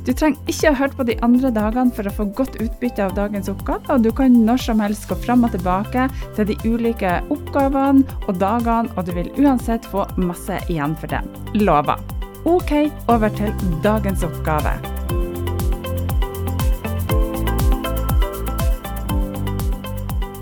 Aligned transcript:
Du 0.00 0.14
trenger 0.16 0.40
ikke 0.48 0.70
å 0.70 0.76
høre 0.78 0.96
på 0.96 1.04
de 1.10 1.14
andre 1.24 1.50
dagene 1.52 1.92
for 1.92 2.08
å 2.08 2.12
få 2.16 2.24
godt 2.36 2.54
utbytte 2.64 3.04
av 3.04 3.12
dagens 3.18 3.50
oppgave, 3.52 3.84
og 3.92 4.06
du 4.06 4.08
kan 4.16 4.32
når 4.46 4.62
som 4.64 4.80
helst 4.80 5.04
gå 5.10 5.16
fram 5.26 5.44
og 5.44 5.52
tilbake 5.52 6.06
til 6.38 6.46
de 6.48 6.56
ulike 6.64 7.18
oppgavene 7.28 8.06
og 8.24 8.38
dagene, 8.40 8.88
og 8.96 9.04
du 9.04 9.12
vil 9.18 9.28
uansett 9.36 9.84
få 9.92 10.06
masse 10.16 10.56
igjen 10.72 10.96
for 10.96 11.12
det. 11.12 11.20
Lover. 11.60 12.00
OK, 12.48 12.72
over 13.12 13.28
til 13.36 13.52
dagens 13.84 14.24
oppgave. 14.24 14.72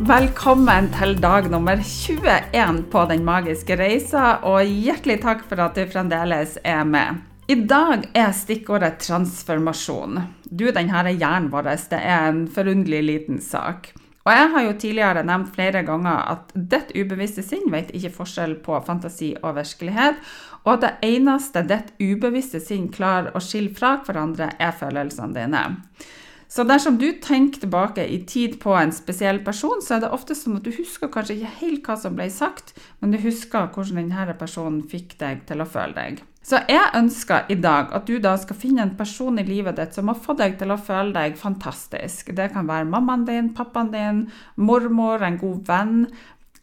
Velkommen 0.08 0.86
til 0.94 1.18
dag 1.18 1.50
nummer 1.50 1.82
21 1.82 2.84
på 2.92 3.02
Den 3.10 3.26
magiske 3.26 3.74
reisa, 3.76 4.38
og 4.46 4.70
hjertelig 4.70 5.18
takk 5.26 5.42
for 5.50 5.66
at 5.66 5.74
du 5.74 5.82
fremdeles 5.90 6.54
er 6.62 6.86
med. 6.86 7.18
I 7.48 7.54
dag 7.64 8.02
er 8.12 8.34
stikkordet 8.36 8.98
transformasjon. 9.00 10.18
Du, 10.44 10.66
denne 10.68 11.14
hjernen 11.14 11.46
vår 11.48 11.70
det 11.88 11.96
er 11.96 12.26
en 12.26 12.42
forunderlig 12.52 13.00
liten 13.06 13.38
sak. 13.40 13.88
Og 14.26 14.28
jeg 14.34 14.50
har 14.52 14.64
jo 14.66 14.74
tidligere 14.82 15.22
nevnt 15.24 15.54
flere 15.54 15.80
ganger 15.88 16.26
at 16.34 16.52
ditt 16.52 16.92
ubevisste 16.92 17.40
sinn 17.40 17.64
vet 17.72 17.88
ikke 17.96 18.12
forskjell 18.18 18.58
på 18.66 18.76
fantasi 18.84 19.30
og 19.40 19.56
virkelighet, 19.56 20.20
og 20.66 20.74
at 20.74 20.84
det 20.84 20.92
eneste 21.14 21.64
ditt 21.72 21.88
ubevisste 21.96 22.60
sinn 22.60 22.90
klarer 22.92 23.32
å 23.32 23.40
skille 23.40 23.72
fra 23.72 23.96
hverandre, 24.04 24.52
er 24.60 24.76
følelsene 24.76 25.32
dine. 25.40 25.64
Så 26.52 26.68
dersom 26.68 27.00
du 27.00 27.14
tenker 27.24 27.64
tilbake 27.64 28.04
i 28.04 28.26
tid 28.28 28.60
på 28.60 28.76
en 28.76 28.92
spesiell 28.92 29.40
person, 29.44 29.80
så 29.80 29.96
er 29.96 30.04
det 30.04 30.12
ofte 30.12 30.36
sånn 30.36 30.60
at 30.60 30.68
du 30.68 30.74
husker 30.76 31.08
kanskje 31.08 31.40
ikke 31.40 31.58
helt 31.64 31.88
hva 31.88 31.96
som 31.96 32.20
ble 32.20 32.28
sagt, 32.28 32.76
men 33.00 33.16
du 33.16 33.22
husker 33.24 33.72
hvordan 33.72 34.04
denne 34.04 34.36
personen 34.36 34.82
fikk 34.84 35.16
deg 35.24 35.46
til 35.48 35.64
å 35.64 35.72
føle 35.78 35.96
deg. 35.96 36.26
Så 36.48 36.62
jeg 36.64 36.94
ønsker 36.96 37.50
i 37.52 37.58
dag 37.60 37.90
at 37.92 38.06
du 38.08 38.14
da 38.24 38.32
skal 38.40 38.56
finne 38.56 38.80
en 38.86 38.94
person 38.96 39.36
i 39.36 39.44
livet 39.44 39.76
ditt 39.76 39.96
som 39.96 40.08
har 40.08 40.16
fått 40.16 40.38
deg 40.40 40.54
til 40.56 40.72
å 40.72 40.78
føle 40.80 41.12
deg 41.12 41.36
fantastisk. 41.36 42.30
Det 42.32 42.46
kan 42.54 42.68
være 42.70 42.88
mammaen 42.88 43.26
din, 43.28 43.50
pappaen 43.56 43.90
din, 43.92 44.22
mormor, 44.56 45.20
en 45.26 45.36
god 45.40 45.60
venn, 45.68 46.06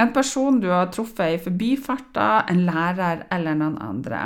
en 0.02 0.12
person 0.16 0.58
du 0.60 0.72
har 0.74 0.90
truffet 0.92 1.36
i 1.36 1.40
forbifarta, 1.44 2.48
en 2.50 2.66
lærer 2.66 3.28
eller 3.32 3.62
noen 3.62 3.78
andre. 3.78 4.24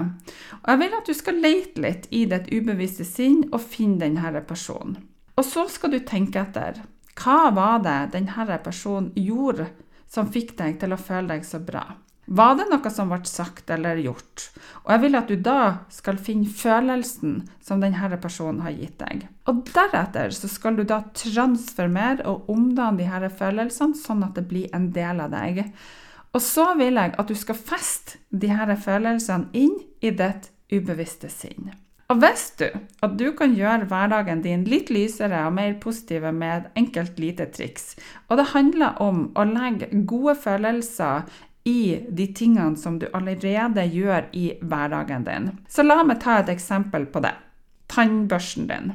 Og 0.62 0.72
jeg 0.72 0.82
vil 0.86 0.98
at 1.02 1.12
du 1.12 1.18
skal 1.18 1.44
lete 1.44 1.84
litt 1.84 2.08
i 2.16 2.24
ditt 2.32 2.48
ubevisste 2.56 3.06
sinn 3.06 3.44
og 3.52 3.60
finne 3.60 4.00
denne 4.06 4.46
personen. 4.48 4.96
Og 5.36 5.44
så 5.44 5.68
skal 5.72 5.92
du 5.92 6.00
tenke 6.08 6.40
etter. 6.40 6.80
Hva 7.20 7.50
var 7.52 7.84
det 7.84 8.14
denne 8.16 8.64
personen 8.64 9.12
gjorde 9.20 9.68
som 10.08 10.32
fikk 10.32 10.56
deg 10.58 10.80
til 10.80 10.96
å 10.96 11.04
føle 11.04 11.36
deg 11.36 11.44
så 11.44 11.60
bra? 11.60 11.84
Var 12.30 12.58
det 12.60 12.68
noe 12.70 12.90
som 12.94 13.10
ble 13.10 13.26
sagt 13.26 13.72
eller 13.74 13.98
gjort? 14.04 14.50
Og 14.84 14.92
jeg 14.94 15.02
vil 15.02 15.18
at 15.18 15.32
du 15.32 15.40
da 15.42 15.62
skal 15.90 16.20
finne 16.22 16.46
følelsen 16.46 17.40
som 17.66 17.82
denne 17.82 18.20
personen 18.22 18.62
har 18.62 18.76
gitt 18.78 19.00
deg. 19.02 19.26
Og 19.50 19.64
deretter 19.72 20.30
så 20.38 20.50
skal 20.52 20.78
du 20.78 20.84
da 20.86 21.02
transformere 21.18 22.28
og 22.30 22.52
omdanne 22.54 23.02
disse 23.02 23.34
følelsene 23.42 23.98
sånn 23.98 24.24
at 24.28 24.38
det 24.38 24.46
blir 24.52 24.70
en 24.78 24.92
del 24.94 25.26
av 25.26 25.34
deg. 25.34 25.66
Og 26.30 26.46
så 26.46 26.70
vil 26.78 27.02
jeg 27.02 27.18
at 27.18 27.34
du 27.34 27.38
skal 27.38 27.58
feste 27.58 28.22
disse 28.30 28.80
følelsene 28.86 29.50
inn 29.58 29.80
i 30.06 30.14
ditt 30.14 30.52
ubevisste 30.70 31.34
sinn. 31.34 31.74
Og 32.10 32.18
visste 32.24 32.72
du 32.74 32.78
at 33.06 33.12
du 33.20 33.28
kan 33.38 33.52
gjøre 33.54 33.86
hverdagen 33.90 34.40
din 34.42 34.64
litt 34.70 34.90
lysere 34.90 35.44
og 35.46 35.54
mer 35.58 35.76
positiv 35.82 36.24
med 36.34 36.56
et 36.56 36.80
enkelt 36.82 37.20
lite 37.22 37.46
triks? 37.54 37.92
Og 38.30 38.40
det 38.40 38.48
handler 38.56 38.98
om 39.02 39.28
å 39.38 39.46
legge 39.46 39.92
gode 40.10 40.34
følelser 40.42 41.30
i 41.70 42.00
de 42.10 42.26
tingene 42.36 42.78
som 42.78 42.98
du 43.00 43.06
allerede 43.14 43.86
gjør 43.94 44.30
i 44.34 44.48
hverdagen 44.62 45.28
din. 45.28 45.52
Så 45.70 45.86
la 45.86 46.02
meg 46.04 46.22
ta 46.24 46.40
et 46.40 46.50
eksempel 46.54 47.06
på 47.14 47.22
det. 47.26 47.36
Tannbørsten 47.90 48.68
din. 48.70 48.92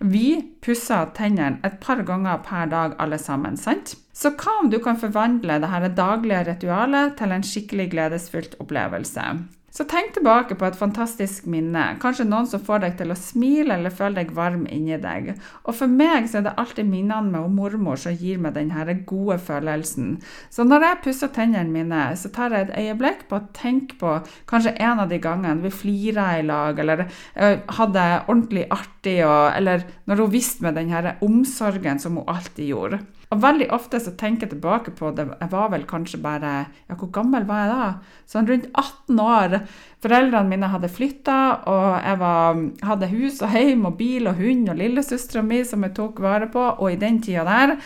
Vi 0.00 0.40
pusser 0.64 1.12
tennene 1.14 1.60
et 1.66 1.78
par 1.82 2.02
ganger 2.06 2.40
per 2.46 2.70
dag 2.72 2.96
alle 3.02 3.18
sammen, 3.22 3.56
sant? 3.56 3.94
Så 4.12 4.32
hva 4.34 4.56
om 4.62 4.70
du 4.72 4.80
kan 4.82 4.98
forvandle 5.00 5.60
dette 5.62 5.92
daglige 5.96 6.42
ritualet 6.48 7.16
til 7.20 7.36
en 7.36 7.46
skikkelig 7.46 7.86
gledesfylt 7.94 8.58
opplevelse? 8.60 9.26
Så 9.70 9.84
tenk 9.86 10.16
tilbake 10.16 10.56
på 10.58 10.66
et 10.66 10.74
fantastisk 10.78 11.44
minne, 11.50 11.84
kanskje 12.02 12.24
noen 12.26 12.48
som 12.50 12.62
får 12.66 12.80
deg 12.82 12.96
til 12.98 13.12
å 13.14 13.16
smile 13.18 13.76
eller 13.76 13.94
føle 13.94 14.18
deg 14.18 14.32
varm 14.34 14.64
inni 14.66 14.96
deg. 14.98 15.28
Og 15.62 15.76
for 15.78 15.86
meg 15.86 16.26
så 16.26 16.40
er 16.40 16.48
det 16.48 16.56
alltid 16.58 16.88
minnene 16.90 17.30
med 17.30 17.54
mormor 17.54 18.00
som 18.02 18.16
gir 18.18 18.40
meg 18.42 18.56
denne 18.56 18.96
gode 19.06 19.38
følelsen. 19.46 20.16
Så 20.50 20.66
når 20.66 20.88
jeg 20.88 21.00
pusser 21.04 21.30
tennene 21.36 21.70
mine, 21.70 22.02
så 22.18 22.32
tar 22.34 22.50
jeg 22.50 22.66
et 22.66 22.74
øyeblikk 22.82 23.28
på 23.30 23.38
å 23.38 23.46
tenke 23.54 23.94
på 24.00 24.16
kanskje 24.50 24.74
en 24.82 25.04
av 25.04 25.12
de 25.12 25.20
gangene 25.22 25.62
vi 25.62 25.70
flira 25.70 26.32
i 26.40 26.44
lag, 26.50 26.78
eller 26.82 27.06
eh, 27.06 27.62
hadde 27.78 28.08
ordentlig 28.26 28.66
artig, 28.74 29.20
og, 29.22 29.52
eller 29.54 29.86
når 30.10 30.24
hun 30.24 30.34
viste 30.34 30.66
meg 30.66 30.80
denne 30.80 31.14
omsorgen 31.22 32.02
som 32.02 32.18
hun 32.18 32.26
alltid 32.26 32.72
gjorde. 32.72 33.02
Og 33.30 33.38
veldig 33.44 33.68
ofte 33.70 34.00
så 34.02 34.10
tenker 34.18 34.48
jeg 34.48 34.56
tilbake 34.56 34.90
på 34.98 35.12
det, 35.14 35.28
jeg 35.38 35.52
var 35.52 35.68
vel 35.70 35.86
kanskje 35.86 36.18
bare 36.22 36.54
Ja, 36.88 36.96
hvor 36.98 37.12
gammel 37.14 37.46
var 37.46 37.62
jeg 37.62 37.70
da? 37.70 37.88
Sånn 38.30 38.48
rundt 38.50 38.66
18 38.74 39.22
år. 39.22 39.56
Foreldrene 40.02 40.50
mine 40.50 40.70
hadde 40.72 40.90
flytta, 40.90 41.38
og 41.70 41.88
jeg 42.02 42.20
var, 42.24 42.62
hadde 42.88 43.10
hus 43.12 43.38
og 43.46 43.54
hjem 43.54 43.86
og 43.86 43.98
bil 44.00 44.30
og 44.30 44.40
hund 44.40 44.72
og 44.72 44.80
lillesøstera 44.80 45.44
mi 45.46 45.62
som 45.66 45.86
jeg 45.86 45.94
tok 45.98 46.18
vare 46.24 46.50
på, 46.50 46.64
og 46.80 46.90
i 46.90 46.98
den 46.98 47.20
tida 47.22 47.46
der 47.46 47.76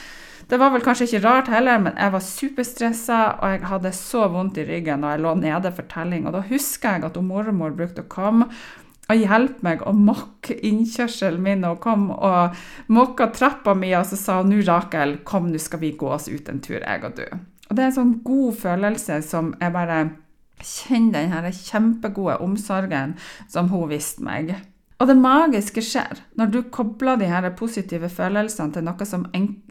det 0.45 0.59
var 0.61 0.75
vel 0.75 0.83
kanskje 0.85 1.07
ikke 1.09 1.23
rart 1.25 1.49
heller, 1.49 1.79
men 1.81 1.95
jeg 1.97 2.13
var 2.13 2.21
superstressa, 2.21 3.21
og 3.41 3.53
jeg 3.55 3.69
hadde 3.71 3.93
så 3.97 4.27
vondt 4.29 4.59
i 4.61 4.67
ryggen 4.69 5.05
og 5.07 5.15
jeg 5.15 5.23
lå 5.25 5.33
nede 5.41 5.73
for 5.73 5.89
telling. 5.89 6.27
Og 6.29 6.35
da 6.37 6.43
husker 6.51 6.99
jeg 6.99 7.07
at 7.09 7.17
mormor 7.25 7.73
brukte 7.73 8.05
å 8.05 8.11
komme 8.13 8.51
og 9.05 9.21
hjelpe 9.21 9.65
meg 9.67 9.83
å 9.85 9.93
mokke 9.93 10.57
innkjørselen 10.65 11.43
min 11.45 11.65
og 11.69 11.81
kom 11.85 12.09
og 12.15 12.57
mokka 12.93 13.29
trappa 13.37 13.75
mi, 13.77 13.93
og 13.99 14.07
så 14.09 14.17
sa 14.17 14.39
hun 14.41 14.55
nå, 14.55 14.63
Rakel, 14.65 15.19
kom, 15.29 15.51
nå 15.53 15.61
skal 15.61 15.83
vi 15.83 15.93
gå 15.99 16.09
oss 16.15 16.31
ut 16.31 16.49
en 16.49 16.63
tur, 16.65 16.81
jeg 16.81 17.05
og 17.05 17.19
du. 17.19 17.27
Og 17.69 17.77
det 17.77 17.85
er 17.85 17.91
en 17.91 17.99
sånn 17.99 18.15
god 18.25 18.61
følelse 18.61 19.21
som 19.25 19.53
jeg 19.61 19.75
bare 19.75 20.05
kjenner 20.65 21.19
den 21.19 21.35
her 21.35 21.51
kjempegode 21.53 22.39
omsorgen 22.45 23.17
som 23.51 23.69
hun 23.73 23.91
viste 23.91 24.25
meg. 24.25 24.55
Og 25.03 25.09
det 25.11 25.17
magiske 25.19 25.83
skjer 25.83 26.21
når 26.39 26.53
du 26.53 26.59
kobler 26.73 27.19
de 27.21 27.27
her 27.29 27.49
positive 27.59 28.09
følelsene 28.09 28.73
til 28.73 28.85
noe, 28.87 29.09
som 29.09 29.27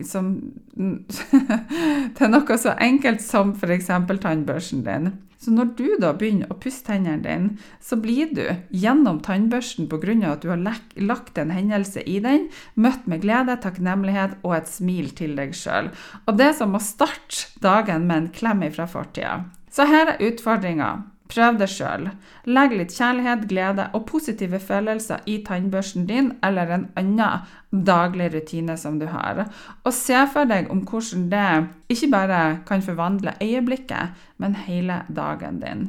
som, 0.06 0.34
til 2.18 2.34
noe 2.34 2.58
så 2.60 2.76
enkelt 2.76 3.24
som 3.24 3.56
f.eks. 3.56 3.88
tannbørsten 3.88 4.84
din. 4.86 5.14
Så 5.44 5.52
når 5.52 5.74
du 5.76 5.88
da 6.00 6.14
begynner 6.16 6.48
å 6.48 6.56
pusse 6.56 6.86
tennene 6.88 7.20
dine, 7.26 7.58
så 7.84 7.98
blir 8.00 8.30
du 8.32 8.46
gjennom 8.72 9.20
tannbørsten 9.26 9.90
pga. 9.92 10.32
at 10.32 10.42
du 10.42 10.50
har 10.50 10.62
lagt 10.96 11.38
en 11.38 11.52
hendelse 11.52 12.04
i 12.08 12.20
den, 12.24 12.48
møtt 12.76 13.08
med 13.08 13.22
glede, 13.22 13.58
takknemlighet 13.60 14.38
og 14.44 14.56
et 14.56 14.72
smil 14.72 15.12
til 15.12 15.36
deg 15.36 15.52
sjøl. 15.52 15.92
Og 16.28 16.38
det 16.38 16.48
er 16.48 16.54
som 16.54 16.76
å 16.76 16.80
starte 16.80 17.52
dagen 17.60 18.08
med 18.08 18.18
en 18.18 18.30
klem 18.30 18.64
fra 18.72 18.88
fortida. 18.88 19.44
Så 19.74 19.88
her 19.90 20.14
er 20.14 20.22
utfordringa. 20.22 21.13
Prøv 21.32 21.58
det 21.58 21.70
sjøl. 21.72 22.10
Legg 22.52 22.74
litt 22.76 22.94
kjærlighet, 22.94 23.46
glede 23.50 23.86
og 23.96 24.06
positive 24.10 24.60
følelser 24.60 25.24
i 25.30 25.40
tannbørsten 25.48 26.06
din 26.10 26.34
eller 26.44 26.74
en 26.76 26.86
annen 27.00 27.84
daglig 27.88 28.28
rutine 28.36 28.76
som 28.78 29.00
du 29.00 29.08
har. 29.10 29.46
Og 29.84 29.96
se 29.96 30.20
for 30.34 30.50
deg 30.50 30.70
om 30.74 30.84
hvordan 30.86 31.30
det 31.32 31.48
ikke 31.96 32.12
bare 32.12 32.42
kan 32.68 32.84
forvandle 32.86 33.38
øyeblikket, 33.42 34.14
men 34.38 34.60
hele 34.68 35.02
dagen 35.10 35.64
din. 35.64 35.88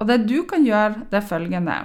Og 0.00 0.08
det 0.10 0.24
du 0.28 0.42
kan 0.48 0.64
gjøre, 0.66 1.06
det 1.10 1.20
er 1.20 1.28
følgende. 1.28 1.76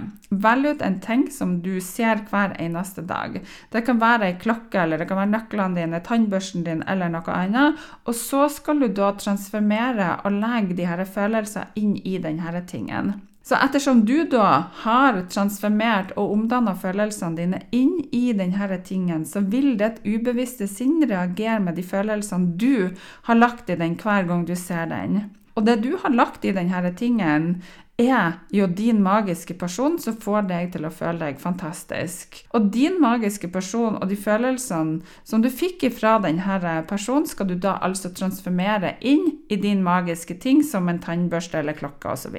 Velg 0.42 0.74
ut 0.74 0.82
en 0.82 0.98
ting 1.02 1.24
som 1.32 1.56
du 1.64 1.78
ser 1.84 2.24
hver 2.30 2.56
eneste 2.60 3.04
dag. 3.06 3.38
Det 3.70 3.84
kan 3.86 4.00
være 4.02 4.32
ei 4.32 4.36
klokke, 4.40 4.82
eller 4.82 5.00
det 5.00 5.08
kan 5.10 5.20
være 5.20 5.34
nøklene 5.36 5.78
dine, 5.78 6.02
tannbørsten 6.04 6.66
din 6.66 6.84
eller 6.90 7.12
noe 7.12 7.36
annet. 7.36 7.80
Og 8.04 8.16
så 8.18 8.48
skal 8.52 8.82
du 8.82 8.90
da 8.94 9.14
transformere 9.18 10.16
og 10.24 10.38
legge 10.42 10.78
de 10.78 10.90
her 10.90 11.04
følelsene 11.06 11.70
inn 11.80 11.96
i 12.04 12.18
denne 12.22 12.64
tingen. 12.66 13.18
Så 13.42 13.56
ettersom 13.56 14.04
du 14.06 14.26
da 14.30 14.66
har 14.82 15.16
transformert 15.32 16.12
og 16.20 16.34
omdanna 16.34 16.74
følelsene 16.78 17.38
dine 17.38 17.60
inn 17.74 17.96
i 18.14 18.34
denne 18.36 18.78
tingen, 18.86 19.24
så 19.26 19.40
vil 19.40 19.72
ditt 19.80 20.02
ubevisste 20.04 20.68
sinn 20.70 21.00
reagere 21.02 21.58
med 21.64 21.80
de 21.80 21.82
følelsene 21.82 22.54
du 22.60 22.92
har 23.26 23.40
lagt 23.40 23.72
i 23.72 23.78
den 23.80 23.96
hver 23.98 24.28
gang 24.28 24.44
du 24.46 24.54
ser 24.54 24.86
den. 24.92 25.22
Og 25.58 25.66
det 25.66 25.80
du 25.82 25.96
har 25.98 26.14
lagt 26.14 26.44
i 26.46 26.54
denne 26.54 26.92
tingen, 26.96 27.62
er 28.04 28.38
jo 28.54 28.66
din 28.66 29.02
magiske 29.02 29.54
person 29.58 29.98
som 30.00 30.16
får 30.20 30.46
deg 30.50 30.70
til 30.74 30.86
å 30.86 30.92
føle 30.94 31.18
deg 31.26 31.40
fantastisk. 31.42 32.40
Og 32.56 32.70
din 32.74 33.00
magiske 33.02 33.50
person 33.52 33.98
og 33.98 34.08
de 34.10 34.18
følelsene 34.20 35.00
som 35.24 35.42
du 35.42 35.50
fikk 35.50 35.88
ifra 35.90 36.18
denne 36.22 36.80
personen, 36.88 37.26
skal 37.26 37.50
du 37.50 37.56
da 37.56 37.78
altså 37.82 38.12
transformere 38.14 38.96
inn 39.00 39.26
i 39.48 39.58
din 39.60 39.82
magiske 39.82 40.38
ting, 40.40 40.64
som 40.64 40.88
en 40.88 41.02
tannbørste 41.02 41.60
eller 41.60 41.78
klokke 41.78 42.14
osv. 42.14 42.38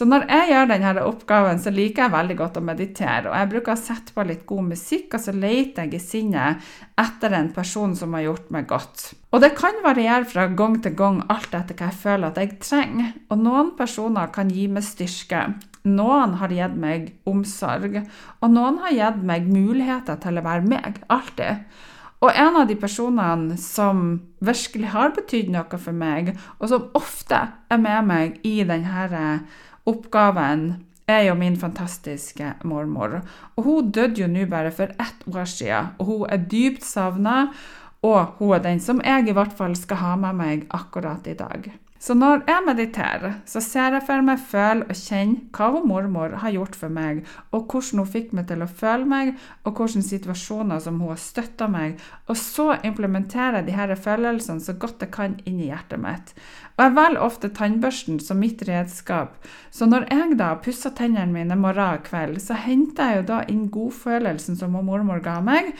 Så 0.00 0.06
når 0.08 0.22
jeg 0.32 0.48
gjør 0.48 0.68
denne 0.70 1.02
oppgaven, 1.04 1.58
så 1.60 1.68
liker 1.76 2.06
jeg 2.06 2.12
veldig 2.14 2.34
godt 2.38 2.54
å 2.56 2.62
meditere. 2.64 3.28
Og 3.28 3.34
jeg 3.36 3.48
bruker 3.50 3.74
å 3.74 3.80
sette 3.82 4.14
på 4.16 4.24
litt 4.24 4.46
god 4.48 4.70
musikk, 4.70 5.12
og 5.12 5.20
så 5.20 5.34
leter 5.36 5.84
jeg 5.84 5.98
i 5.98 6.00
sinnet 6.00 6.70
etter 7.02 7.36
en 7.36 7.50
person 7.52 7.92
som 7.98 8.16
har 8.16 8.24
gjort 8.24 8.48
meg 8.56 8.64
godt. 8.70 9.10
Og 9.28 9.44
det 9.44 9.52
kan 9.58 9.76
variere 9.84 10.24
fra 10.24 10.48
gang 10.56 10.78
til 10.80 10.96
gang, 10.96 11.20
alt 11.28 11.52
etter 11.52 11.76
hva 11.76 11.90
jeg 11.90 12.00
føler 12.06 12.30
at 12.30 12.40
jeg 12.40 12.56
trenger. 12.64 13.12
Og 13.28 13.44
noen 13.44 13.74
personer 13.76 14.32
kan 14.32 14.48
gi 14.48 14.70
meg 14.72 14.88
styrke. 14.88 15.44
Noen 15.92 16.38
har 16.40 16.56
gitt 16.56 16.80
meg 16.80 17.06
omsorg, 17.28 18.00
og 18.40 18.56
noen 18.56 18.80
har 18.86 18.96
gitt 18.96 19.22
meg 19.28 19.52
muligheter 19.52 20.16
til 20.24 20.40
å 20.40 20.48
være 20.48 20.64
meg, 20.78 21.04
alltid. 21.12 21.68
Og 22.24 22.36
en 22.36 22.56
av 22.60 22.66
de 22.68 22.76
personene 22.76 23.56
som 23.60 24.14
virkelig 24.44 24.90
har 24.92 25.12
betydd 25.16 25.52
noe 25.52 25.78
for 25.80 25.96
meg, 25.96 26.34
og 26.56 26.72
som 26.72 26.88
ofte 26.96 27.46
er 27.68 27.80
med 27.80 28.08
meg 28.08 28.40
i 28.48 28.62
denne 28.64 29.36
oppgaven 29.90 30.64
er 31.10 31.26
jo 31.26 31.34
min 31.38 31.58
fantastiske 31.58 32.54
mormor. 32.64 33.20
Og 33.56 33.66
hun 33.66 33.90
døde 33.94 34.22
jo 34.22 34.30
nå 34.30 34.46
bare 34.50 34.72
for 34.74 34.94
ett 35.02 35.26
år 35.26 35.48
siden, 35.50 35.92
og 35.98 36.06
hun 36.06 36.26
er 36.30 36.48
dypt 36.50 36.86
savna. 36.86 37.50
Og 38.06 38.38
hun 38.38 38.54
er 38.56 38.64
den 38.64 38.80
som 38.80 39.02
jeg 39.04 39.28
i 39.28 39.36
hvert 39.36 39.52
fall 39.56 39.76
skal 39.76 40.00
ha 40.00 40.16
med 40.16 40.38
meg 40.38 40.66
akkurat 40.72 41.26
i 41.28 41.36
dag. 41.36 41.68
Så 42.00 42.14
når 42.16 42.46
jeg 42.48 42.64
mediterer, 42.64 43.34
så 43.44 43.60
ser 43.60 43.92
jeg 43.92 44.04
for 44.06 44.24
meg, 44.24 44.40
føler 44.40 44.86
og 44.88 44.96
kjenner 44.96 45.42
hva 45.52 45.66
hun 45.74 45.88
mormor 45.90 46.38
har 46.40 46.54
gjort 46.54 46.78
for 46.80 46.92
meg, 46.96 47.20
og 47.52 47.66
hvordan 47.68 48.00
hun 48.00 48.08
fikk 48.08 48.32
meg 48.38 48.46
til 48.48 48.64
å 48.64 48.68
føle 48.80 49.04
meg, 49.10 49.34
og 49.68 49.76
hvilke 49.76 50.00
situasjoner 50.06 50.80
som 50.80 50.96
hun 51.02 51.12
har 51.12 51.20
støtta 51.20 51.68
meg, 51.68 52.00
og 52.24 52.40
så 52.40 52.70
implementerer 52.88 53.66
de 53.66 53.76
her 53.76 53.92
følelsene 54.00 54.64
så 54.64 54.78
godt 54.80 55.04
jeg 55.04 55.12
kan 55.12 55.36
inn 55.44 55.60
i 55.60 55.68
hjertet 55.68 56.00
mitt. 56.00 56.32
Og 56.78 56.86
jeg 56.86 56.96
velger 56.96 57.26
ofte 57.26 57.52
tannbørsten 57.60 58.20
som 58.24 58.40
mitt 58.40 58.64
redskap, 58.64 59.36
så 59.68 59.84
når 59.84 60.08
jeg 60.08 60.38
da 60.40 60.54
pusser 60.64 60.96
tennene 60.96 61.36
mine 61.36 61.60
morgen 61.60 62.00
og 62.00 62.06
kveld, 62.08 62.40
så 62.40 62.56
henter 62.56 63.12
jeg 63.12 63.20
jo 63.20 63.32
da 63.34 63.42
inn 63.52 63.66
godfølelsen 63.68 64.56
som 64.56 64.72
hun 64.78 64.88
mormor 64.88 65.20
ga 65.20 65.42
meg, 65.44 65.74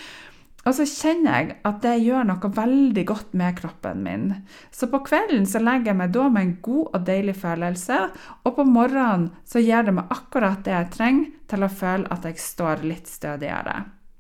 og 0.61 0.75
så 0.77 0.85
kjenner 0.85 1.39
jeg 1.39 1.55
at 1.65 1.79
det 1.81 1.95
gjør 2.05 2.27
noe 2.29 2.51
veldig 2.57 3.05
godt 3.09 3.37
med 3.41 3.57
kroppen 3.61 4.03
min. 4.05 4.27
Så 4.71 4.91
på 4.93 5.01
kvelden 5.07 5.47
så 5.49 5.63
legger 5.63 5.93
jeg 5.93 6.01
meg 6.03 6.13
da 6.13 6.27
med 6.29 6.43
en 6.47 6.57
god 6.67 6.99
og 6.99 7.07
deilig 7.07 7.37
følelse, 7.41 8.01
og 8.45 8.57
på 8.59 8.67
morgenen 8.69 9.31
så 9.49 9.63
gir 9.65 9.87
det 9.87 9.97
meg 9.97 10.13
akkurat 10.13 10.61
det 10.67 10.77
jeg 10.77 10.91
trenger 10.97 11.31
til 11.51 11.65
å 11.65 11.73
føle 11.81 12.13
at 12.13 12.29
jeg 12.29 12.43
står 12.45 12.85
litt 12.85 13.09
stødigere. 13.09 13.79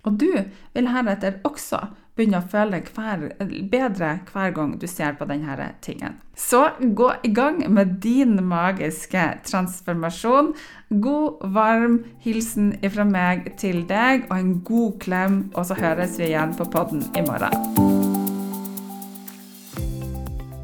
Og 0.09 0.17
du 0.17 0.31
vil 0.73 0.89
heretter 0.89 1.43
også 1.45 1.83
begynne 2.17 2.41
å 2.41 2.49
føle 2.51 2.79
deg 2.79 2.91
hver, 2.95 3.29
bedre 3.73 4.11
hver 4.33 4.57
gang 4.57 4.75
du 4.81 4.87
ser 4.91 5.17
på 5.19 5.29
denne 5.31 5.71
tingen. 5.85 6.19
Så 6.41 6.63
gå 6.81 7.11
i 7.23 7.33
gang 7.37 7.61
med 7.69 7.99
din 8.01 8.39
magiske 8.49 9.27
transformasjon. 9.45 10.55
God, 10.89 11.45
varm 11.55 12.01
hilsen 12.25 12.73
fra 12.89 13.05
meg 13.05 13.53
til 13.61 13.85
deg, 13.89 14.27
og 14.31 14.37
en 14.39 14.53
god 14.65 14.99
klem. 15.05 15.41
Og 15.55 15.69
så 15.69 15.79
høres 15.81 16.19
vi 16.19 16.31
igjen 16.33 16.57
på 16.57 16.69
podden 16.73 17.05
i 17.15 17.27
morgen. 17.29 17.90